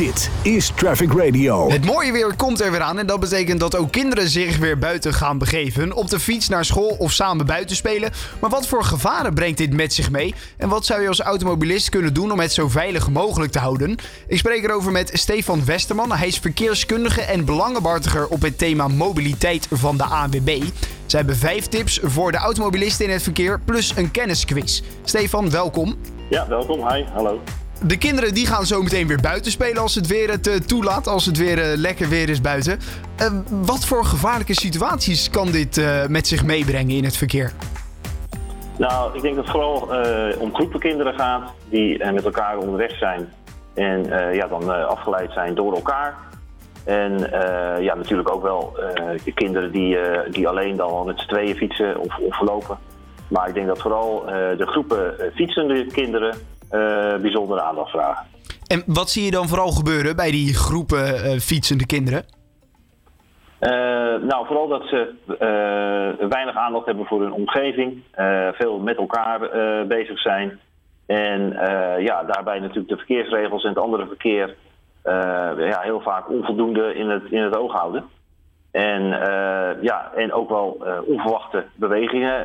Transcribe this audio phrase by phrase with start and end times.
[0.00, 1.70] Dit is Traffic Radio.
[1.70, 4.78] Het mooie weer komt er weer aan en dat betekent dat ook kinderen zich weer
[4.78, 5.92] buiten gaan begeven.
[5.92, 8.10] Op de fiets naar school of samen buiten spelen.
[8.40, 10.34] Maar wat voor gevaren brengt dit met zich mee?
[10.56, 13.96] En wat zou je als automobilist kunnen doen om het zo veilig mogelijk te houden?
[14.26, 16.12] Ik spreek erover met Stefan Westerman.
[16.12, 20.62] Hij is verkeerskundige en belangenbehartiger op het thema mobiliteit van de ANWB.
[21.06, 24.82] Ze hebben vijf tips voor de automobilisten in het verkeer plus een kennisquiz.
[25.04, 25.96] Stefan, welkom.
[26.30, 26.88] Ja, welkom.
[26.88, 27.40] Hi, hallo.
[27.86, 31.06] De kinderen die gaan zo meteen weer buiten spelen als het weer het uh, toelaat.
[31.06, 32.78] Als het weer uh, lekker weer is buiten.
[33.20, 37.52] Uh, wat voor gevaarlijke situaties kan dit met zich meebrengen in het verkeer?
[38.78, 39.88] Nou, ik denk dat het vooral
[40.38, 43.28] om groepen kinderen gaat die met elkaar onderweg zijn.
[43.74, 46.14] En ja, dan afgeleid zijn door elkaar.
[46.84, 47.18] En
[47.80, 48.78] ja, natuurlijk ook wel
[49.34, 49.98] kinderen die,
[50.30, 52.78] die alleen dan met z'n tweeën fietsen of, of lopen.
[53.28, 54.24] Maar ik denk dat vooral
[54.56, 56.34] de groepen fietsende kinderen
[57.20, 58.26] bijzondere aandacht vragen.
[58.66, 62.24] En wat zie je dan vooral gebeuren bij die groepen uh, fietsende kinderen?
[63.60, 63.70] Uh,
[64.28, 65.14] nou, vooral dat ze
[66.28, 68.02] weinig aandacht hebben voor hun omgeving,
[68.52, 69.40] veel met elkaar
[69.86, 70.58] bezig zijn.
[71.06, 71.52] En
[71.98, 74.56] ja, daarbij natuurlijk de verkeersregels en het andere verkeer
[75.58, 78.04] ja, heel vaak onvoldoende in het, in het oog houden.
[78.70, 79.02] En,
[79.80, 82.44] ja, en ook wel onverwachte bewegingen,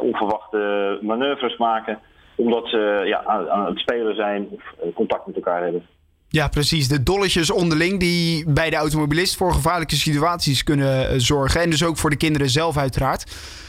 [0.00, 1.98] onverwachte manoeuvres maken
[2.36, 5.86] omdat ze ja, aan, het spelen zijn of eh, contact met elkaar hebben.
[6.28, 6.88] Ja, precies.
[6.88, 11.60] De dolletjes onderling die bij de automobilist voor gevaarlijke situaties kunnen eh, zorgen.
[11.60, 13.24] En dus ook voor de kinderen zelf uiteraard.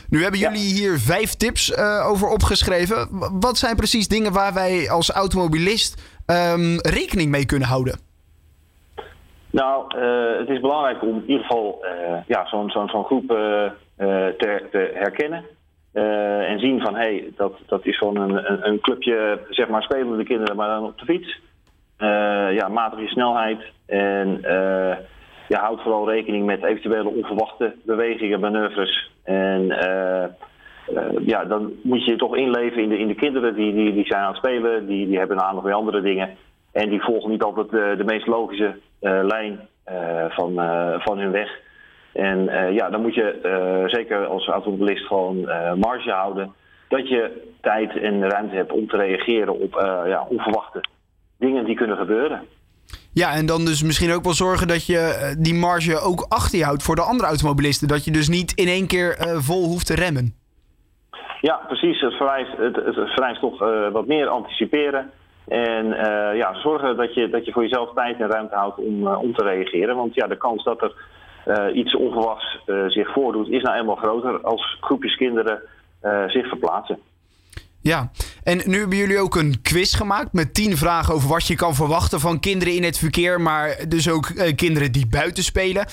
[0.10, 3.08] Nu hebben jullie hier vijf tips uh, over opgeschreven.
[3.40, 8.00] Wat zijn precies dingen waar wij als automobilist um, rekening mee kunnen houden?
[9.50, 14.68] Nou, uh, het is belangrijk om in ieder geval uh, ja, zo'n zo'n groep te,
[14.72, 15.46] te herkennen.
[15.94, 19.84] Uh, en zien van hé, hey, dat, dat is gewoon een, een, clubje, zeg maar,
[19.84, 21.40] spelende kinderen, maar dan op de fiets.
[22.00, 23.60] Uh, ja, matig je snelheid.
[23.86, 24.96] En uh,
[25.48, 29.12] ja, houd vooral rekening met eventuele onverwachte bewegingen, manoeuvres.
[29.24, 29.68] En
[31.26, 34.06] ja, dan moet je je toch inleven in de, in de kinderen die, die, die
[34.06, 36.36] zijn aan het spelen, die, die hebben aandacht bij andere dingen.
[36.72, 39.60] En die volgen niet altijd de, de meest logische lijn
[40.30, 40.54] van,
[41.00, 41.66] van hun weg.
[42.18, 46.54] En uh, ja, dan moet je uh, zeker als automobilist gewoon uh, marge houden.
[46.88, 49.74] Dat je tijd en ruimte hebt om te reageren op
[50.06, 50.84] ja, onverwachte
[51.40, 52.42] dingen die kunnen gebeuren.
[53.14, 56.66] Ja, en dan dus misschien ook wel zorgen dat je die marge ook achter je
[56.66, 57.88] houdt voor de andere automobilisten.
[57.88, 60.34] Dat je dus niet in één keer vol hoeft te remmen.
[61.42, 62.02] Ja, precies.
[62.02, 63.60] Het vereist, het, het vereist toch
[63.92, 65.12] wat meer anticiperen.
[65.48, 65.86] En
[66.36, 69.44] ja, zorgen dat je, dat je voor jezelf tijd en ruimte houdt om, om te
[69.44, 69.96] reageren.
[69.96, 70.94] Want ja, de kans dat er
[71.74, 75.62] iets onverwachts uh, zich voordoet, is nou eenmaal groter als groepjes kinderen
[76.04, 77.00] uh, zich verplaatsen.
[77.82, 78.12] Ja,
[78.44, 81.76] en nu hebben jullie ook een quiz gemaakt met tien vragen over wat je kan
[81.76, 85.88] verwachten van kinderen in het verkeer, maar dus ook kinderen die buiten spelen.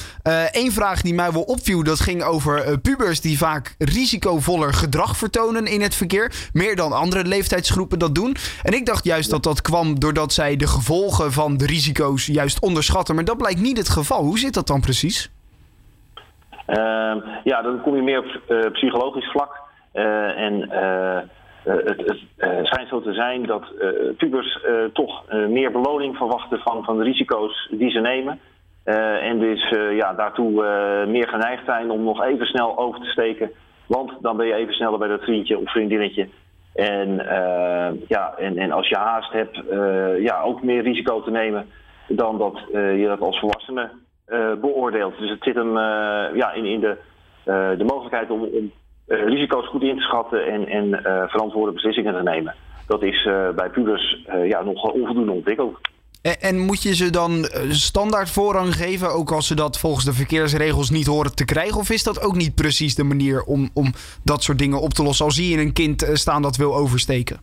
[0.50, 5.66] Eén vraag die mij wel opviel, dat ging over pubers die vaak risicovoller gedrag vertonen
[5.66, 8.36] in het verkeer, meer dan andere leeftijdsgroepen dat doen.
[8.62, 12.60] En ik dacht juist dat dat kwam doordat zij de gevolgen van de risico's juist
[12.60, 14.22] onderschatten, maar dat blijkt niet het geval.
[14.22, 15.30] Hoe zit dat dan precies?
[16.66, 19.62] Uh, ja, dan kom je meer op uh, psychologisch vlak.
[19.94, 21.18] Uh, en uh,
[21.62, 23.64] het, het schijnt zo te zijn dat
[24.16, 28.40] pubers toch meer beloning verwachten van, van de risico's die ze nemen.
[29.20, 30.50] en dus ja, daartoe
[31.08, 33.50] meer geneigd zijn om nog even snel over te steken.
[33.86, 36.28] Want dan ben je even sneller bij dat vriendje of vriendinnetje.
[36.74, 37.16] En,
[38.08, 39.60] ja, en, en als je haast hebt,
[40.18, 41.66] ja, ook meer risico te nemen
[42.08, 43.90] dan dat je dat als volwassene
[44.28, 45.18] uh, beoordeeld.
[45.18, 46.96] Dus het zit hem uh, ja, in, in de,
[47.46, 48.72] uh, de mogelijkheid om, om
[49.06, 52.54] risico's goed in te schatten en, en verantwoorde beslissingen te nemen.
[52.86, 55.78] Dat is bij pubers ja, nog onvoldoende ontwikkeld.
[56.22, 60.12] En, en, moet je ze dan standaard voorrang geven, ook als ze dat volgens de
[60.12, 61.80] verkeersregels niet horen te krijgen?
[61.80, 63.92] Of is dat ook niet precies de manier om, om
[64.24, 67.40] dat soort dingen op te lossen als zie je een kind staan dat wil oversteken?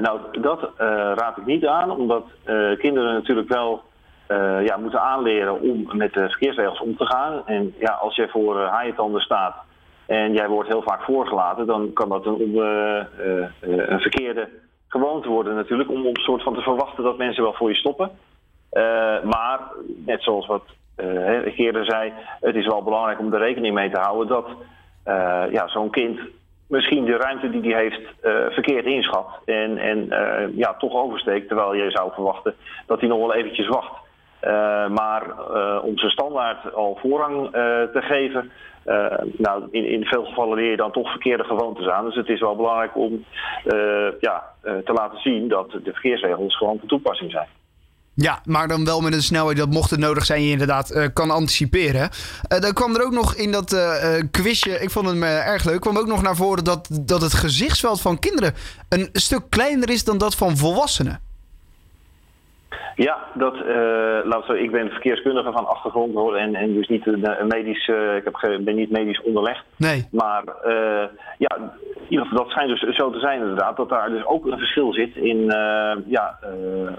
[0.00, 0.70] nou, dat
[1.14, 2.24] raad ik niet aan, omdat
[2.78, 3.82] kinderen natuurlijk wel
[4.28, 7.46] uh, ja, moeten aanleren om met de verkeersregels om te gaan.
[7.46, 9.56] En ja, als je voor uh, haaientanden staat
[10.06, 13.02] en jij wordt heel vaak voorgelaten, dan kan dat een, uh,
[13.60, 14.48] een verkeerde
[14.88, 15.90] gewoonte worden natuurlijk.
[15.90, 18.10] Om, om een soort van te verwachten dat mensen wel voor je stoppen.
[19.22, 19.60] maar,
[20.06, 20.62] net zoals wat
[21.44, 24.48] ik eerder zei, het is wel belangrijk om er rekening mee te houden dat
[25.50, 26.20] ja, zo'n kind
[26.68, 28.02] misschien de ruimte die hij heeft
[28.54, 29.26] verkeerd inschat.
[29.44, 30.08] En, en
[30.56, 32.54] ja, toch oversteekt, terwijl je zou verwachten
[32.86, 34.06] dat hij nog wel eventjes wacht.
[34.42, 38.50] Uh, maar uh, om ze standaard al voorrang uh, te geven,
[39.36, 42.04] nou, in, in veel gevallen leer je dan toch verkeerde gewoontes aan.
[42.04, 43.24] Dus het is wel belangrijk om
[44.20, 47.46] ja, te laten zien dat de verkeersregels gewoon van toepassing zijn.
[48.14, 51.30] Ja, maar dan wel met een snelheid dat mocht het nodig zijn je inderdaad kan
[51.30, 52.10] anticiperen.
[52.60, 53.76] Dan kwam er ook nog in dat
[54.30, 58.00] quizje, ik vond het erg leuk, kwam ook nog naar voren dat, dat het gezichtsveld
[58.00, 58.54] van kinderen
[58.88, 61.27] een stuk kleiner is dan dat van volwassenen.
[62.98, 67.88] Ja, dat, uh, ik ben verkeerskundige van achtergrond hoor, en, en dus niet een medisch,
[67.88, 69.64] uh, ik heb, ben niet medisch onderlegd.
[69.76, 70.08] Nee.
[70.10, 71.04] Maar uh,
[71.38, 71.70] ja, in
[72.08, 74.92] ieder geval, dat schijnt dus zo te zijn inderdaad, dat daar dus ook een verschil
[74.92, 75.44] zit in
[76.06, 76.38] ja,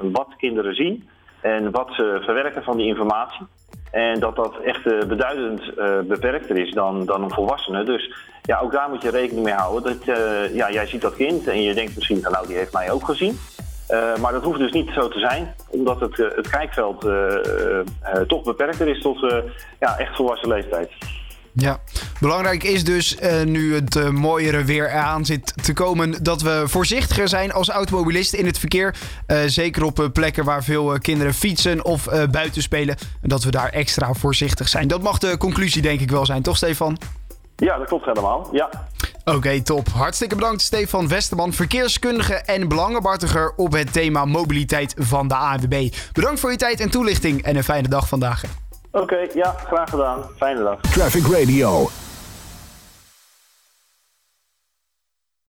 [0.02, 1.10] wat kinderen zien
[1.42, 3.46] en wat ze verwerken van die informatie.
[3.92, 5.74] En dat dat echt beduidend
[6.08, 7.84] beperkter is dan, dan een volwassene.
[7.84, 9.84] Dus ja, ook daar moet je rekening mee houden.
[9.84, 10.16] Dat,
[10.54, 13.38] ja, jij ziet dat kind en je denkt misschien nou, die heeft mij ook gezien.
[13.90, 18.22] Uh, maar dat hoeft dus niet zo te zijn, omdat het, uh, het kijkveld uh,
[18.28, 19.20] toch beperkter is tot
[19.80, 20.92] ja, echt volwassen leeftijd.
[21.54, 21.80] Ja,
[22.20, 27.52] belangrijk is dus nu het mooiere weer aan zit te komen dat we voorzichtiger zijn
[27.52, 28.96] als automobilist in het verkeer.
[29.46, 32.96] zeker op plekken waar veel kinderen fietsen of buiten spelen.
[33.22, 34.88] Dat we daar extra voorzichtig zijn.
[34.88, 36.98] Dat mag de conclusie denk ik wel zijn, toch Stefan?
[37.60, 38.50] Ja, dat klopt helemaal.
[38.52, 38.70] Ja.
[39.26, 39.88] Oké, top.
[39.88, 45.94] Hartstikke bedankt Stefan Westerman, verkeerskundige en belangenbehartiger op het thema mobiliteit van de ANWB.
[46.14, 48.44] Bedankt voor je tijd en toelichting en een fijne dag vandaag.
[48.92, 50.20] Oké, ja, graag gedaan.
[50.38, 50.82] Fijne dag.
[50.82, 51.90] Traffic Radio.